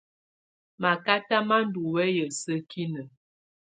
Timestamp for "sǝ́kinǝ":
2.39-3.01